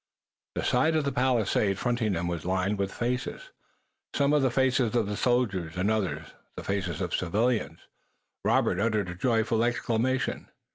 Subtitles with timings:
[0.55, 3.51] The side of the palisade fronting them was lined with faces,
[4.15, 7.81] some the faces of soldiers and others the faces of civilians.
[8.43, 10.49] Robert uttered a joyful exclamation.